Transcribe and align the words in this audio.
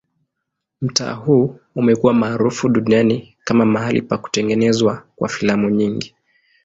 Mtaa 0.81 1.13
huu 1.13 1.59
umekuwa 1.75 2.13
maarufu 2.13 2.69
duniani 2.69 3.35
kama 3.43 3.65
mahali 3.65 4.01
pa 4.01 4.17
kutengenezwa 4.17 5.03
kwa 5.15 5.29
filamu 5.29 5.69
nyingi. 5.69 6.15